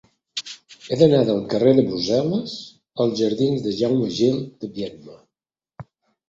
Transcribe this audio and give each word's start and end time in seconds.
He 0.93 0.97
d'anar 1.01 1.19
del 1.27 1.41
carrer 1.51 1.73
de 1.79 1.83
Brussel·les 1.89 2.55
als 3.05 3.21
jardins 3.21 3.67
de 3.67 3.75
Jaime 3.83 4.09
Gil 4.17 4.41
de 4.65 4.71
Biedma. 4.79 5.21